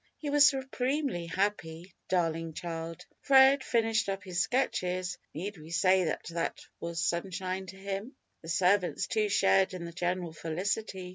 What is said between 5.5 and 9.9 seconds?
we say that that was sunshine to him? The servants too shared in